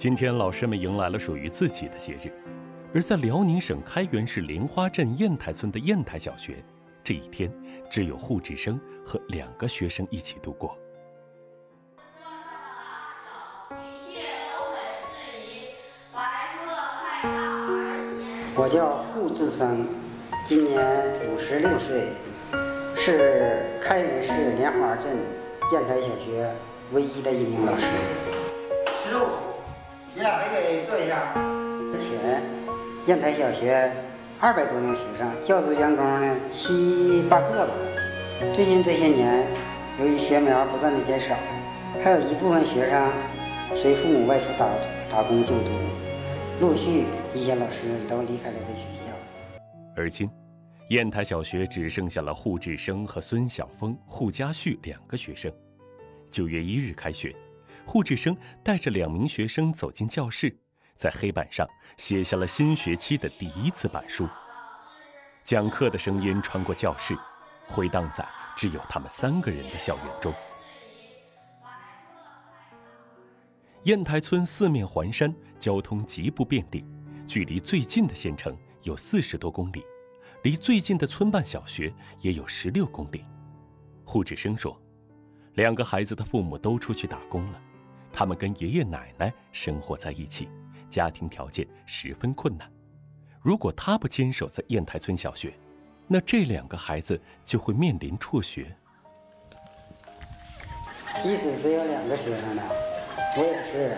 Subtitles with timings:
[0.00, 2.32] 今天，老师们迎来了属于自己的节日。
[2.94, 6.64] 而在辽宁省开原市莲花镇砚台村的砚台小学，
[7.04, 7.52] 这一天
[7.90, 10.74] 只有护志生和两个学生一起度过。
[18.56, 19.86] 我叫护志生，
[20.46, 20.82] 今年
[21.28, 22.08] 五十六岁，
[22.96, 25.18] 是开原市莲花镇
[25.70, 26.50] 砚台小学
[26.92, 27.84] 唯一的一名老师。
[28.96, 29.28] 十六，
[30.16, 31.32] 你俩也给坐一下。
[31.92, 32.42] 之前
[33.06, 33.92] 烟台小学
[34.40, 37.72] 二百多名学生，教职员工呢七八个吧。
[38.54, 39.46] 最近这些年，
[40.00, 41.36] 由于学苗不断的减少，
[42.02, 43.08] 还有一部分学生
[43.76, 44.68] 随父母外出打
[45.08, 45.70] 打工就读。
[46.60, 47.76] 陆续一些老师
[48.08, 49.60] 都离开了这学校，
[49.96, 50.28] 而今，
[50.88, 55.50] 烟台小学只剩下了护志生和孙晓峰、护家旭两个学生。
[56.30, 57.34] 九月一日开学，
[57.90, 60.56] 护志生带着两名学生走进教室，
[60.94, 64.28] 在黑板上写下了新学期的第一次板书。
[65.42, 67.18] 讲课的声音穿过教室，
[67.66, 68.24] 回荡在
[68.56, 70.32] 只有他们三个人的校园中。
[73.82, 76.86] 雁台村四面环山，交通极不便利，
[77.26, 79.84] 距离最近的县城有四十多公里，
[80.44, 83.24] 离最近的村办小学也有十六公里。
[84.04, 84.80] 护志生说，
[85.54, 87.60] 两个孩子的父母都出去打工了，
[88.12, 90.48] 他们跟爷爷奶奶生活在一起，
[90.88, 92.70] 家庭条件十分困难。
[93.40, 95.54] 如果他不坚守在雁台村小学，
[96.06, 98.76] 那这两个孩子就会面临辍学。
[101.22, 102.62] 即使只有两个学生呢？
[103.36, 103.96] 我也是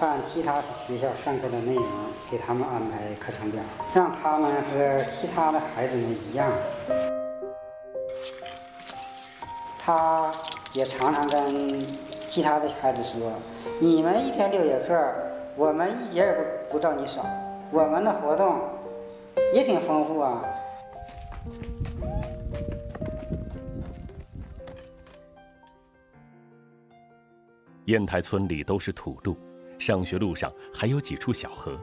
[0.00, 1.84] 按其他学校上课的内容
[2.30, 3.62] 给他们安排课程表，
[3.94, 6.52] 让他们和其他的孩子们一样。
[9.78, 10.30] 他
[10.74, 11.46] 也常常跟
[12.36, 13.32] 其他的孩子说
[13.80, 14.94] ：“你们一天六节课，
[15.56, 17.24] 我们一节也不不照你少。
[17.72, 18.60] 我们的活动
[19.54, 20.44] 也挺丰富啊。”
[27.86, 29.34] 烟台村里都是土路，
[29.78, 31.74] 上学路上还有几处小河。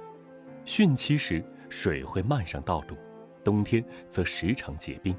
[0.64, 2.96] 汛期时水会漫上道路，
[3.44, 5.18] 冬天则时常结冰。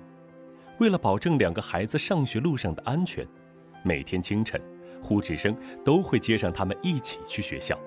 [0.79, 3.27] 为了保证两个孩子上学路上的安全，
[3.83, 4.63] 每天清晨，
[5.05, 5.55] 护志生
[5.85, 7.79] 都会接上他们一起去学校。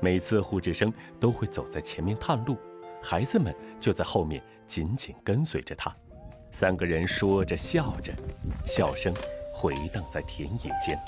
[0.00, 0.90] 每次护志生
[1.20, 2.56] 都会走在前面探路，
[3.02, 5.94] 孩子们就在后面紧紧跟随着他。
[6.50, 8.10] 三个人说着笑着，
[8.64, 9.12] 笑声
[9.52, 10.98] 回荡在田野间。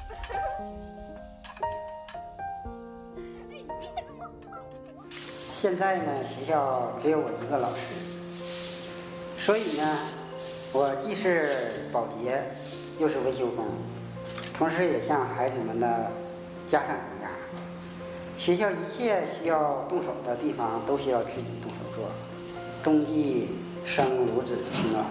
[5.09, 7.95] 现在呢，学校只有我一个老师，
[9.39, 9.99] 所以呢，
[10.75, 12.43] 我既是保洁，
[13.01, 13.65] 又是维修工，
[14.55, 16.11] 同时也像孩子们的
[16.67, 17.31] 家长一样。
[18.37, 22.11] 学校一切需要动手的地方，都需要自己动手做。
[22.83, 25.05] 冬季生炉子取暖，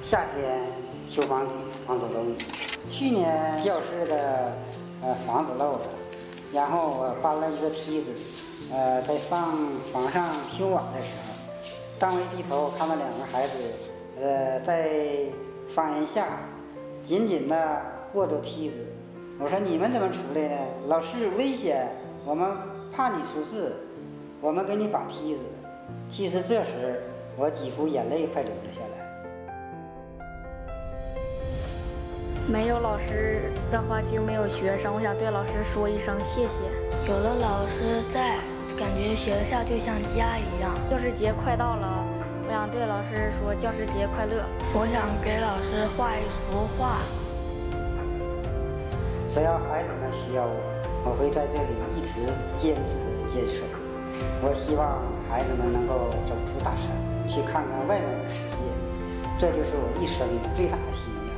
[0.00, 0.60] 夏天
[1.08, 1.52] 修房顶
[1.86, 2.36] 防止漏雨。
[2.88, 4.56] 去年教室的
[5.02, 5.80] 呃房子漏了，
[6.52, 8.44] 然后我搬了一个梯子。
[8.72, 9.52] 呃，在上
[9.92, 14.88] 房上修瓦的时候，当我低头看到两个孩子，呃，在
[15.74, 16.26] 房檐下
[17.04, 17.82] 紧紧地
[18.14, 18.76] 握着梯子。
[19.38, 20.56] 我说：“你们怎么出来的？
[20.88, 21.88] 老师危险，
[22.24, 22.50] 我们
[22.92, 23.72] 怕你出事，
[24.40, 25.40] 我们给你把梯子。”
[26.08, 27.02] 其实这时，
[27.36, 29.02] 我几乎眼泪快流了下来。
[32.46, 34.94] 没有老师的话，就没有学生。
[34.94, 36.58] 我想对老师说一声谢谢。
[37.08, 38.38] 有了老师在。
[38.78, 40.72] 感觉学校就像家一样。
[40.90, 42.04] 教师节快到了，
[42.46, 44.42] 我想对老师说教师节快乐。
[44.72, 46.96] 我想给老师画一幅画。
[49.32, 50.52] 只要孩子们需要我，
[51.06, 52.20] 我会在这里一直
[52.58, 52.92] 坚持
[53.26, 53.64] 坚守。
[54.42, 56.84] 我希望孩子们能够走出大山，
[57.26, 58.56] 去看看外面的世界，
[59.38, 61.32] 这就是我一生最大的心愿。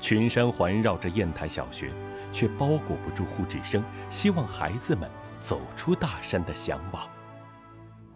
[0.00, 1.92] 群山环绕着雁台小学。
[2.34, 3.80] 却包裹不住护志生
[4.10, 5.08] 希望孩子们
[5.40, 7.06] 走出大山的向往。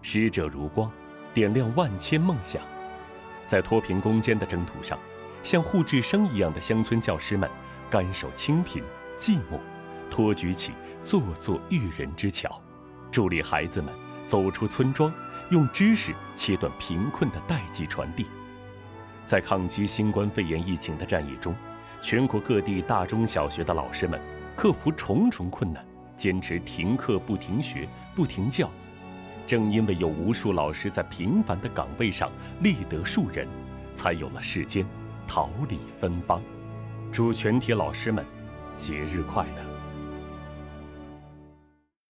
[0.02, 0.90] 使者如光，
[1.32, 2.60] 点亮万千梦想。
[3.46, 4.98] 在脱贫攻坚的征途上，
[5.48, 7.48] 像护志生一样的乡村教师们，
[7.88, 8.82] 甘守清贫
[9.18, 9.58] 寂寞，
[10.10, 10.72] 托举起
[11.02, 12.60] 座座育人之桥，
[13.10, 13.90] 助力孩子们
[14.26, 15.10] 走出村庄，
[15.48, 18.26] 用知识切断贫困的代际传递。
[19.24, 21.54] 在抗击新冠肺炎疫情的战役中。
[22.02, 24.20] 全国各地大中小学的老师们
[24.54, 25.82] 克服重重困难，
[26.14, 28.70] 坚持停课不停学不停教。
[29.46, 32.30] 正因为有无数老师在平凡的岗位上
[32.60, 33.48] 立德树人，
[33.94, 34.86] 才有了世间
[35.28, 36.42] 桃李芬芳。
[37.12, 38.24] 祝全体老师们
[38.78, 39.77] 节日快乐。